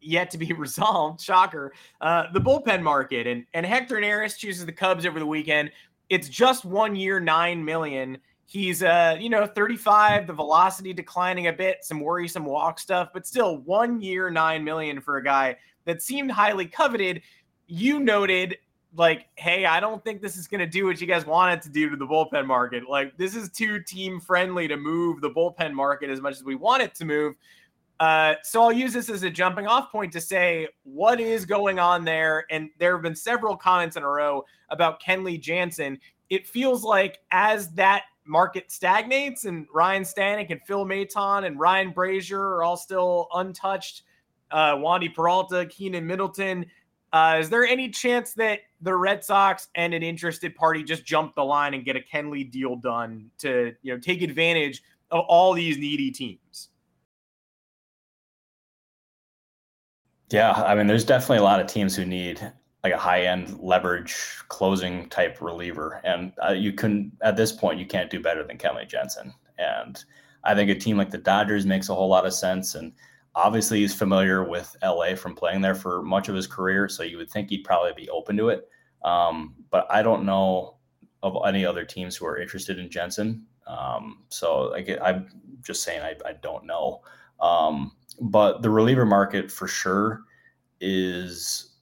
[0.00, 1.20] yet to be resolved.
[1.20, 1.72] Shocker.
[2.00, 3.26] Uh, the bullpen market.
[3.26, 5.70] And, and Hector Neris chooses the Cubs over the weekend.
[6.12, 8.18] It's just one year, nine million.
[8.44, 13.26] He's uh, you know, 35, the velocity declining a bit, some worrisome walk stuff, but
[13.26, 17.22] still one year, nine million for a guy that seemed highly coveted.
[17.66, 18.58] You noted
[18.94, 21.70] like, hey, I don't think this is to do what you guys want it to
[21.70, 22.86] do to the bullpen market.
[22.86, 26.56] Like, this is too team friendly to move the bullpen market as much as we
[26.56, 27.36] want it to move.
[28.02, 31.78] Uh, so I'll use this as a jumping off point to say what is going
[31.78, 32.46] on there.
[32.50, 36.00] And there have been several comments in a row about Kenley Jansen.
[36.28, 41.94] It feels like as that market stagnates and Ryan Stanek and Phil Maton and Ryan
[41.94, 44.02] Brasier are all still untouched.
[44.50, 46.66] Uh, Wandy Peralta, Keynan Middleton.
[47.12, 51.36] Uh, is there any chance that the Red Sox and an interested party just jump
[51.36, 55.52] the line and get a Kenley deal done to you know take advantage of all
[55.52, 56.70] these needy teams?
[60.32, 62.40] Yeah, I mean, there's definitely a lot of teams who need
[62.82, 64.16] like a high end leverage
[64.48, 68.56] closing type reliever, and uh, you can at this point you can't do better than
[68.56, 69.34] Kenley Jansen.
[69.58, 70.02] And
[70.42, 72.74] I think a team like the Dodgers makes a whole lot of sense.
[72.74, 72.92] And
[73.34, 77.18] obviously, he's familiar with LA from playing there for much of his career, so you
[77.18, 78.66] would think he'd probably be open to it.
[79.04, 80.78] Um, but I don't know
[81.22, 83.44] of any other teams who are interested in Jansen.
[83.66, 85.28] Um, so like, I'm
[85.62, 87.02] just saying I, I don't know.
[87.38, 90.22] Um, but the reliever market for sure
[90.80, 91.72] is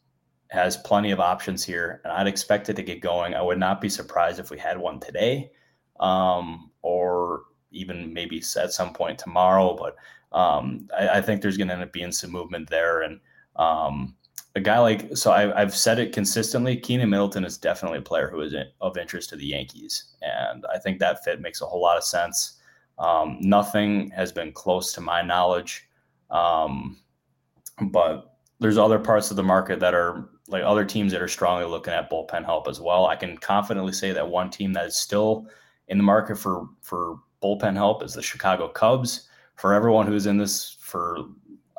[0.51, 3.35] has plenty of options here, and I'd expect it to get going.
[3.35, 5.53] I would not be surprised if we had one today,
[6.01, 9.77] um, or even maybe at some point tomorrow.
[9.77, 9.97] But
[10.37, 13.21] um, I, I, think there's going to end up being some movement there, and
[13.57, 14.17] um,
[14.57, 16.77] a guy like so I, have said it consistently.
[16.77, 20.79] Keynan Middleton is definitely a player who is of interest to the Yankees, and I
[20.79, 22.59] think that fit makes a whole lot of sense.
[22.99, 25.89] Um, nothing has been close to my knowledge,
[26.31, 26.99] um,
[27.81, 31.65] but there's other parts of the market that are like other teams that are strongly
[31.65, 33.07] looking at bullpen help as well.
[33.07, 35.47] I can confidently say that one team that is still
[35.89, 39.29] in the market for for bullpen help is the Chicago Cubs.
[39.57, 41.19] For everyone who's in this for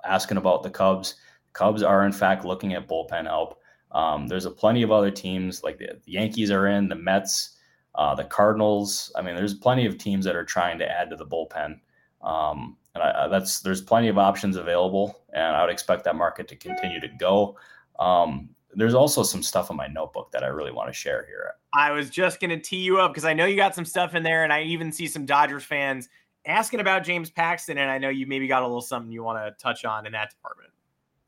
[0.06, 1.16] asking about the Cubs,
[1.54, 3.60] Cubs are in fact looking at bullpen help.
[3.92, 7.58] Um, there's a plenty of other teams like the, the Yankees are in, the Mets,
[7.96, 9.12] uh, the Cardinals.
[9.16, 11.80] I mean, there's plenty of teams that are trying to add to the bullpen.
[12.24, 16.48] Um, and I, that's there's plenty of options available, and I would expect that market
[16.50, 17.58] to continue to go.
[18.00, 21.54] Um, there's also some stuff in my notebook that I really want to share here.
[21.74, 24.16] I was just going to tee you up because I know you got some stuff
[24.16, 26.10] in there, and I even see some Dodgers fans
[26.46, 29.40] asking about James Paxton, and I know you maybe got a little something you want
[29.40, 30.72] to touch on in that department.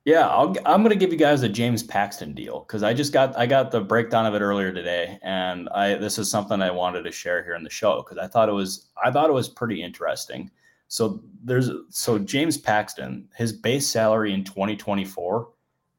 [0.06, 3.13] Yeah, i am going to give you guys a James Paxton deal because I just
[3.13, 6.71] got I got the breakdown of it earlier today, and I this is something I
[6.71, 9.34] wanted to share here in the show because I thought it was I thought it
[9.34, 10.51] was pretty interesting.
[10.93, 15.49] So there's so James Paxton, his base salary in 2024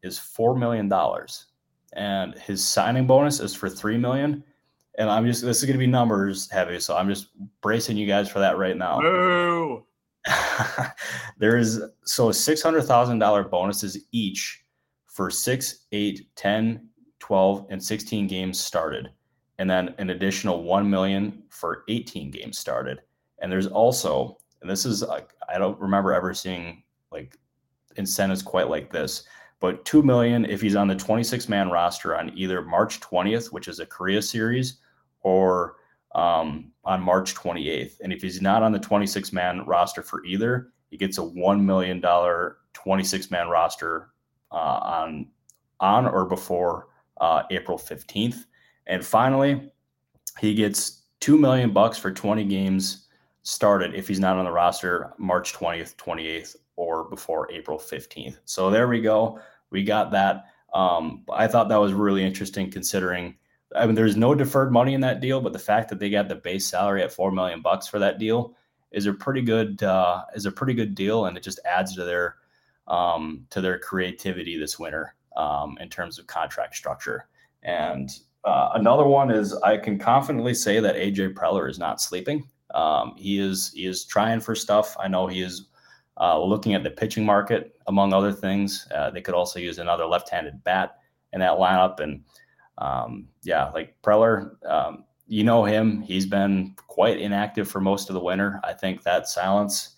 [0.05, 1.47] is four million dollars,
[1.95, 4.45] and his signing bonus is for three million.
[4.97, 7.31] And I'm just this is going to be numbers heavy, so I'm just
[7.61, 9.01] bracing you guys for that right now.
[9.01, 9.85] Boo.
[11.39, 14.65] There's so $600,000 bonuses each
[15.09, 19.11] for 6, 8, 10, 12 and 16 games started
[19.59, 23.01] and then an additional 1 million for 18 games started.
[23.41, 27.37] And there's also and this is like I don't remember ever seeing like
[27.97, 29.25] incentives quite like this,
[29.61, 33.69] but 2 million if he's on the 26 man roster on either March 20th, which
[33.69, 34.79] is a Korea series,
[35.21, 35.77] or
[36.15, 38.01] um, on March 28th.
[38.01, 41.63] And if he's not on the 26 man roster for either, he gets a $1
[41.63, 42.03] million
[42.73, 44.13] 26 man roster
[44.51, 45.27] uh, on,
[45.81, 46.87] on or before
[47.21, 48.47] uh, April 15th.
[48.87, 49.71] And finally,
[50.39, 53.04] he gets 2 million bucks for 20 games
[53.45, 58.39] started if he's not on the roster March 20th, 28th, or before April 15th.
[58.45, 59.39] So there we go.
[59.71, 60.47] We got that.
[60.75, 63.37] Um, I thought that was really interesting considering
[63.75, 66.29] I mean, there's no deferred money in that deal, but the fact that they got
[66.29, 68.55] the base salary at four million bucks for that deal
[68.93, 72.05] is a pretty good uh, is a pretty good deal, and it just adds to
[72.05, 72.37] their
[72.87, 77.29] um, to their creativity this winter um, in terms of contract structure.
[77.63, 78.11] And
[78.45, 82.49] uh, another one is I can confidently say that AJ Preller is not sleeping.
[82.75, 84.97] Um, he is he is trying for stuff.
[85.01, 85.69] I know he is
[86.21, 88.87] uh, looking at the pitching market among other things.
[88.95, 90.99] Uh, they could also use another left-handed bat
[91.33, 92.23] in that lineup and
[92.79, 96.03] um, yeah, like Preller, um, you know him.
[96.03, 98.61] He's been quite inactive for most of the winter.
[98.65, 99.95] I think that silence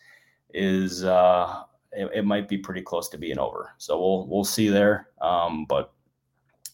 [0.52, 1.62] is uh,
[1.92, 3.72] it, it might be pretty close to being over.
[3.78, 5.08] So we'll we'll see there.
[5.20, 5.92] Um, but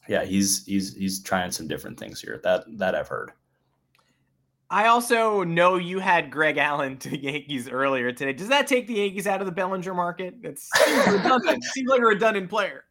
[0.09, 2.41] yeah, he's he's he's trying some different things here.
[2.43, 3.33] That that I've heard.
[4.73, 8.33] I also know you had Greg Allen to the Yankees earlier today.
[8.33, 10.35] Does that take the Yankees out of the Bellinger market?
[10.43, 10.67] It's
[11.07, 11.63] redundant.
[11.63, 12.85] seems like a redundant player.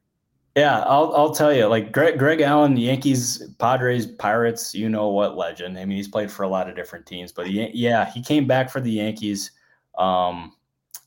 [0.55, 5.35] Yeah, I'll I'll tell you, like Greg Greg Allen, Yankees, Padres, Pirates, you know what
[5.37, 5.79] legend.
[5.79, 8.45] I mean, he's played for a lot of different teams, but he, yeah, he came
[8.45, 9.51] back for the Yankees.
[9.97, 10.53] Um,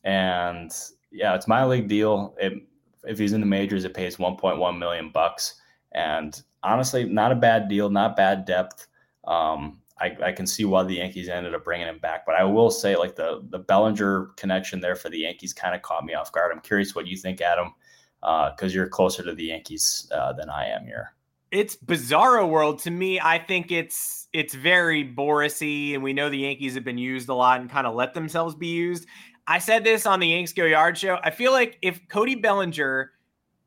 [0.02, 0.74] and
[1.12, 2.34] yeah, it's my league deal.
[2.40, 2.54] It,
[3.04, 5.54] if he's in the majors, it pays 1.1 million bucks.
[5.92, 8.88] And honestly, not a bad deal, not bad depth.
[9.24, 12.44] Um, I, I can see why the Yankees ended up bringing him back, but I
[12.44, 16.14] will say, like the the Bellinger connection there for the Yankees kind of caught me
[16.14, 16.52] off guard.
[16.52, 17.72] I'm curious what you think, Adam
[18.20, 21.14] because uh, you're closer to the Yankees uh, than I am here.
[21.54, 23.20] it's bizarro world to me.
[23.20, 27.34] I think it's it's very Borisy, and we know the Yankees have been used a
[27.34, 29.06] lot and kind of let themselves be used.
[29.46, 31.18] I said this on the Yanks Go Yard show.
[31.22, 33.12] I feel like if Cody Bellinger,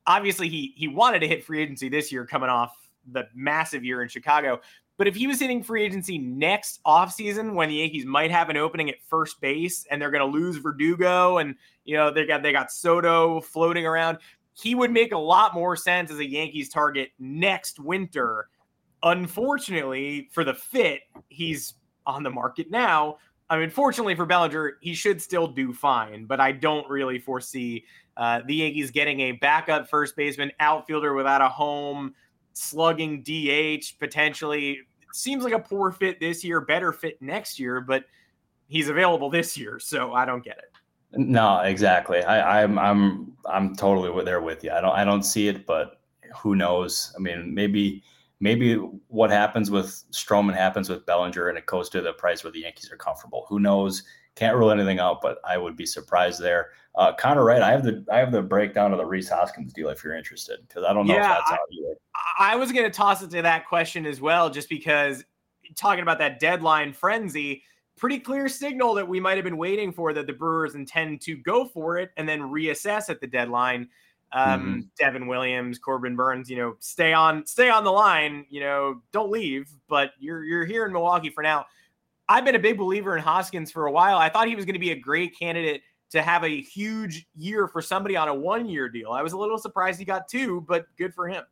[0.06, 2.76] obviously he he wanted to hit free agency this year, coming off
[3.10, 4.60] the massive year in Chicago.
[4.98, 8.58] But if he was hitting free agency next offseason when the Yankees might have an
[8.58, 12.42] opening at first base and they're going to lose Verdugo and you know they got
[12.42, 14.18] they got Soto floating around,
[14.54, 18.50] he would make a lot more sense as a Yankees target next winter.
[19.04, 21.76] Unfortunately, for the fit, he's
[22.08, 23.18] on the market now.
[23.50, 27.86] I mean, fortunately for Bellinger, he should still do fine, but I don't really foresee
[28.18, 32.14] uh, the Yankees getting a backup first baseman, outfielder without a home,
[32.54, 34.80] slugging DH potentially.
[35.14, 38.06] Seems like a poor fit this year, better fit next year, but
[38.68, 40.72] he's available this year, so I don't get it.
[41.14, 42.22] No, exactly.
[42.24, 44.72] I, I'm I'm I'm totally there with you.
[44.72, 46.02] I don't I don't see it, but
[46.36, 47.14] who knows?
[47.16, 48.04] I mean, maybe
[48.40, 48.76] maybe
[49.08, 52.62] what happens with Stroman happens with Bellinger, and it goes to the price where the
[52.62, 53.46] Yankees are comfortable.
[53.48, 54.04] Who knows?
[54.36, 56.72] Can't rule anything out, but I would be surprised there.
[56.98, 57.62] Uh, Connor, right?
[57.62, 60.60] I have the I have the breakdown of the Rhys Hoskins deal if you're interested,
[60.68, 61.96] because I don't know yeah, if that's I, out either.
[62.40, 65.24] I was going to toss it to that question as well, just because
[65.76, 67.62] talking about that deadline frenzy
[67.98, 71.36] pretty clear signal that we might have been waiting for that the Brewers intend to
[71.36, 73.90] go for it and then reassess at the deadline.
[74.34, 74.80] Um, mm-hmm.
[75.00, 79.32] Devin Williams, Corbin Burnes, you know, stay on, stay on the line, you know, don't
[79.32, 81.66] leave, but you're, you're here in Milwaukee for now.
[82.30, 84.18] I've been a big believer in Hoskins for a while.
[84.18, 85.82] I thought he was going to be a great candidate
[86.12, 89.12] to have a huge year for somebody on a one year deal.
[89.12, 91.44] I was a little surprised he got two, but good for him.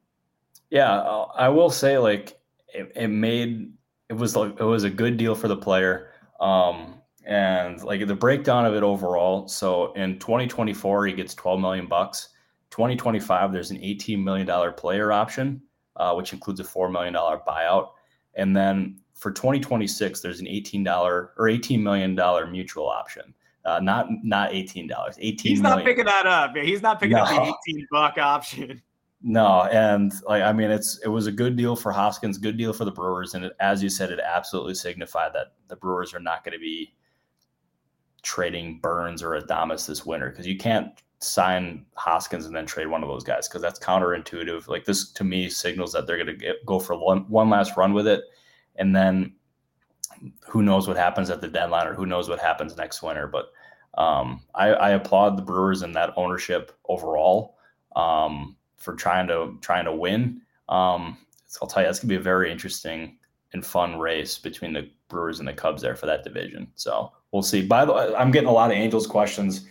[0.70, 1.00] Yeah.
[1.00, 2.40] I will say like
[2.70, 3.72] it, it made,
[4.10, 6.96] it was like, it was a good deal for the player um,
[7.26, 9.48] and like the breakdown of it overall.
[9.48, 12.30] So in 2024, he gets 12 million bucks.
[12.72, 15.62] 2025, there's an 18 million dollar player option,
[15.96, 17.90] uh, which includes a four million dollar buyout.
[18.36, 23.34] And then for 2026, there's an 18 dollar or 18 million dollar mutual option.
[23.66, 25.18] Uh, not not 18 dollars.
[25.20, 25.50] 18.
[25.50, 26.56] He's not picking that up.
[26.56, 27.24] He's not picking no.
[27.24, 28.82] up the 18 buck option.
[29.28, 32.74] No, and like I mean, it's it was a good deal for Hoskins, good deal
[32.74, 36.20] for the Brewers, and it, as you said, it absolutely signified that the Brewers are
[36.20, 36.94] not going to be
[38.22, 43.02] trading Burnes or Adames this winter because you can't sign Hoskins and then trade one
[43.02, 44.68] of those guys because that's counterintuitive.
[44.68, 47.94] Like this to me signals that they're going to go for one one last run
[47.94, 48.26] with it,
[48.76, 49.34] and then
[50.48, 53.28] who knows what happens at the deadline or who knows what happens next winter.
[53.28, 53.52] But
[54.02, 57.56] um, I, I applaud the Brewers and that ownership overall.
[57.96, 60.42] Um, for trying to trying to win.
[60.70, 61.18] Um,
[61.62, 63.18] I'll tell you, that's gonna be a very interesting
[63.54, 66.68] and fun race between the Brewers and the Cubs there for that division.
[66.76, 67.66] So we'll see.
[67.66, 69.68] By the way, I'm getting a lot of Angels questions.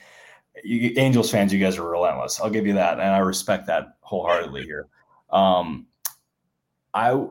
[0.62, 2.40] You, Angels fans, you guys are relentless.
[2.40, 4.88] I'll give you that, and I respect that wholeheartedly here.
[5.30, 5.86] Um,
[6.92, 7.26] I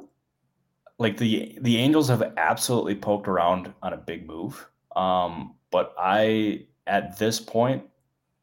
[1.00, 6.66] like the the Angels have absolutely poked around on a big move, um, but I
[6.88, 7.84] at this point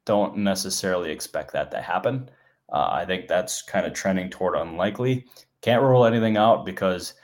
[0.04, 2.28] don't necessarily expect that to happen.
[2.72, 5.26] Uh, I think that's kind of trending toward unlikely.
[5.60, 7.14] Can't rule anything out because,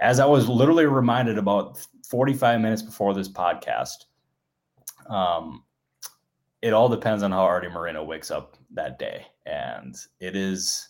[0.00, 4.06] as I was literally reminded about 45 minutes before this podcast,
[5.08, 5.64] um,
[6.62, 9.26] it all depends on how Arte Moreno wakes up that day.
[9.44, 10.88] And it is,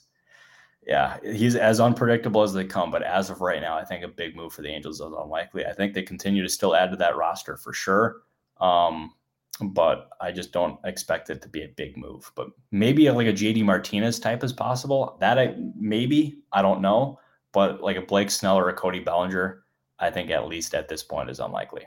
[0.87, 2.91] yeah, he's as unpredictable as they come.
[2.91, 5.65] But as of right now, I think a big move for the Angels is unlikely.
[5.67, 8.23] I think they continue to still add to that roster for sure.
[8.61, 9.15] Um,
[9.61, 12.31] but I just don't expect it to be a big move.
[12.35, 15.17] But maybe like a JD Martinez type is possible.
[15.21, 17.19] That I maybe I don't know,
[17.53, 19.63] but like a Blake Snell or a Cody Bellinger,
[19.99, 21.87] I think at least at this point is unlikely.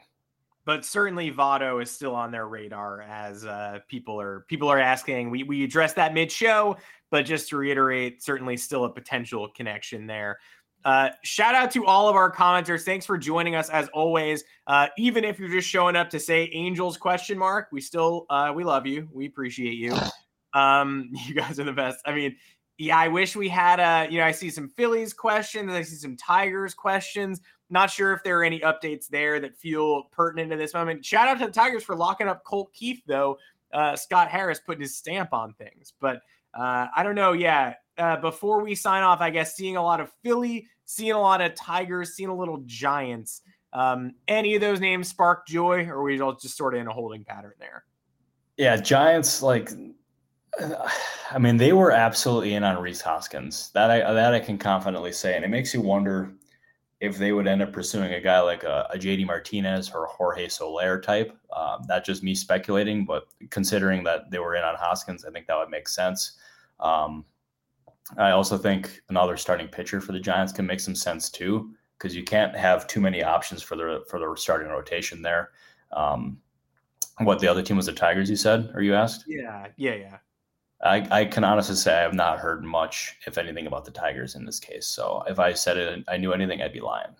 [0.65, 5.29] But certainly Votto is still on their radar as uh, people are people are asking.
[5.29, 6.77] We we addressed that mid show,
[7.11, 10.39] but just to reiterate, certainly still a potential connection there.
[10.85, 12.83] Uh, shout out to all of our commenters.
[12.83, 14.43] Thanks for joining us as always.
[14.67, 18.51] Uh, even if you're just showing up to say Angels question mark, we still uh,
[18.55, 19.09] we love you.
[19.11, 19.95] We appreciate you.
[20.55, 21.99] Um, you guys are the best.
[22.05, 22.37] I mean,
[22.77, 24.09] yeah, I wish we had a.
[24.09, 25.71] You know, I see some Phillies questions.
[25.71, 27.41] I see some Tigers questions.
[27.69, 31.03] Not sure if there are any updates there that feel pertinent in this moment.
[31.03, 33.37] Shout out to the Tigers for locking up Colt Keith, though.
[33.73, 36.21] Uh, Scott Harris putting his stamp on things, but
[36.57, 37.33] uh, I don't know.
[37.33, 41.19] Yeah, uh, before we sign off, I guess seeing a lot of Philly seeing a
[41.19, 43.41] lot of Tigers, seeing a little Giants.
[43.73, 46.93] Um, any of those names spark joy, or we all just sort of in a
[46.93, 47.83] holding pattern there?
[48.57, 49.71] Yeah, Giants like.
[51.31, 53.71] I mean, they were absolutely in on Rhys Hoskins.
[53.73, 56.31] That I that I can confidently say, and it makes you wonder
[57.01, 60.07] if they would end up pursuing a guy like a, a JD Martinez or a
[60.07, 61.37] Jorge Soler type.
[61.53, 65.47] Um, that's just me speculating, but considering that they were in on Hoskins, I think
[65.47, 66.37] that would make sense.
[66.79, 67.25] Um,
[68.17, 72.15] I also think another starting pitcher for the Giants can make some sense too, because
[72.15, 75.51] you can't have too many options for the for the starting rotation there.
[75.91, 76.37] Um,
[77.19, 78.29] what the other team was the Tigers?
[78.29, 79.23] You said, or you asked?
[79.27, 80.17] Yeah, yeah, yeah.
[80.83, 84.35] I, I can honestly say I have not heard much, if anything, about the Tigers
[84.35, 84.85] in this case.
[84.85, 87.15] So if I said it, I knew anything, I'd be lying.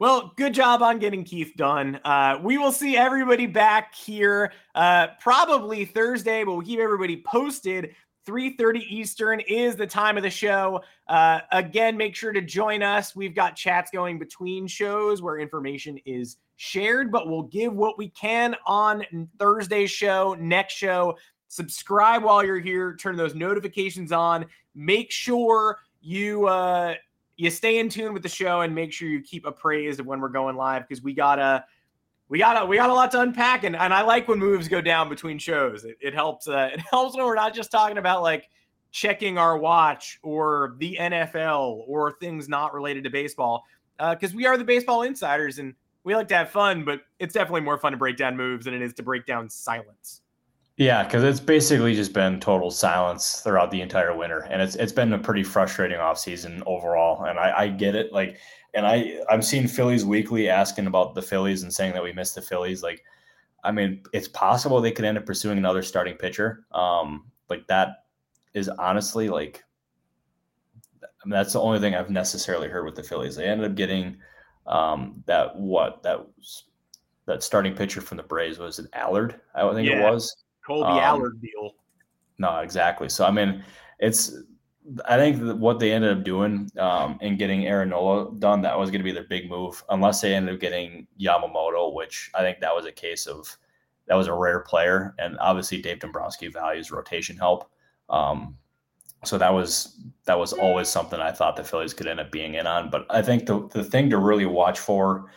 [0.00, 2.00] Well, good job on getting Keith done.
[2.04, 7.94] Uh, we will see everybody back here uh, probably Thursday, but we'll keep everybody posted.
[8.26, 10.82] 3:30 Eastern is the time of the show.
[11.08, 13.14] Uh, again, make sure to join us.
[13.14, 18.08] We've got chats going between shows where information is shared, but we'll give what we
[18.10, 21.16] can on Thursday's show, next show.
[21.48, 22.96] Subscribe while you're here.
[22.96, 24.46] Turn those notifications on.
[24.74, 26.94] Make sure you uh,
[27.36, 30.20] you stay in tune with the show and make sure you keep appraised of when
[30.20, 31.64] we're going live because we gotta
[32.28, 34.68] we got a we got a lot to unpack and, and I like when moves
[34.68, 35.84] go down between shows.
[35.84, 38.48] It, it helps uh, it helps when we're not just talking about like
[38.90, 43.64] checking our watch or the NFL or things not related to baseball
[43.98, 47.34] because uh, we are the baseball insiders and we like to have fun, but it's
[47.34, 50.20] definitely more fun to break down moves than it is to break down silence.
[50.76, 54.92] Yeah, because it's basically just been total silence throughout the entire winter, and it's it's
[54.92, 57.24] been a pretty frustrating offseason overall.
[57.24, 58.38] And I, I get it, like
[58.74, 62.34] and I I'm seeing Phillies weekly asking about the Phillies and saying that we missed
[62.34, 62.82] the Phillies.
[62.82, 63.02] Like,
[63.62, 66.66] I mean, it's possible they could end up pursuing another starting pitcher.
[66.72, 68.04] Um, like that
[68.52, 69.64] is honestly like
[71.02, 73.36] I mean, that's the only thing I've necessarily heard with the Phillies.
[73.36, 74.16] They ended up getting
[74.66, 76.64] um, that what that was
[77.26, 79.40] that starting pitcher from the Braves was it Allard?
[79.54, 80.06] I think yeah.
[80.06, 81.74] it was Kolby um, Allard deal.
[82.38, 83.08] No, exactly.
[83.08, 83.64] So I mean,
[83.98, 84.36] it's
[85.06, 88.90] I think what they ended up doing um, and getting Aaron Nola done, that was
[88.90, 92.60] going to be their big move, unless they ended up getting Yamamoto, which I think
[92.60, 93.56] that was a case of
[94.06, 95.14] that was a rare player.
[95.18, 97.70] And obviously, Dave Dombrowski values rotation help.
[98.10, 98.58] Um,
[99.24, 102.54] so that was that was always something I thought the Phillies could end up being
[102.54, 102.90] in on.
[102.90, 105.30] But I think the the thing to really watch for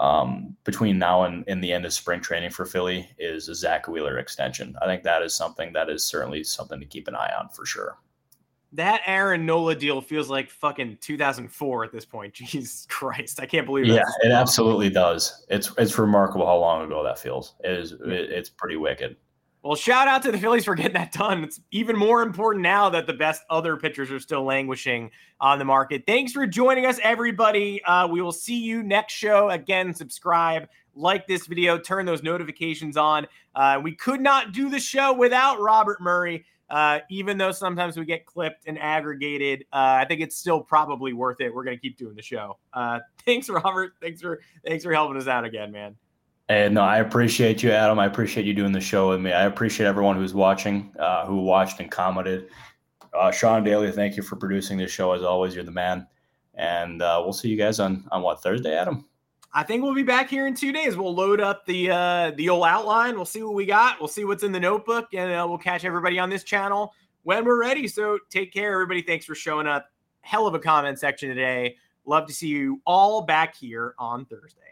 [0.00, 3.88] um, between now and, and the end of spring training for Philly is a Zack
[3.88, 4.74] Wheeler extension.
[4.82, 7.64] I think that is something that is certainly something to keep an eye on for
[7.64, 7.96] sure
[8.72, 12.32] that Aaron Nola deal feels like fucking 2004 at this point.
[12.34, 13.86] Jesus Christ, I can't believe.
[13.86, 13.94] It.
[13.94, 15.44] Yeah, it absolutely does.
[15.48, 17.54] It's it's remarkable how long ago that feels.
[17.64, 17.92] It is.
[17.92, 18.00] It,
[18.30, 19.16] it's pretty wicked.
[19.62, 21.44] Well, shout out to the Phillies for getting that done.
[21.44, 25.64] It's even more important now that the best other pitchers are still languishing on the
[25.64, 26.02] market.
[26.04, 27.82] Thanks for joining us, everybody.
[27.84, 29.50] Uh, we will see you next show.
[29.50, 33.28] Again, subscribe, like this video, turn those notifications on.
[33.54, 36.44] Uh, we could not do the show without Robert Murray.
[36.72, 41.12] Uh, even though sometimes we get clipped and aggregated, uh, I think it's still probably
[41.12, 41.54] worth it.
[41.54, 42.58] We're gonna keep doing the show.
[42.72, 43.92] Uh, thanks, Robert.
[44.00, 45.96] Thanks for thanks for helping us out again, man.
[46.48, 47.98] And no, I appreciate you, Adam.
[47.98, 49.32] I appreciate you doing the show with me.
[49.32, 52.48] I appreciate everyone who's watching, uh, who watched and commented.
[53.14, 55.54] Uh, Sean Daly, thank you for producing this show as always.
[55.54, 56.06] You're the man.
[56.54, 59.04] And we'll see you guys on on what Thursday, Adam.
[59.54, 60.96] I think we'll be back here in two days.
[60.96, 63.16] We'll load up the uh, the old outline.
[63.16, 64.00] We'll see what we got.
[64.00, 67.44] We'll see what's in the notebook, and uh, we'll catch everybody on this channel when
[67.44, 67.86] we're ready.
[67.86, 69.02] So take care, everybody.
[69.02, 69.90] Thanks for showing up.
[70.22, 71.76] Hell of a comment section today.
[72.06, 74.71] Love to see you all back here on Thursday.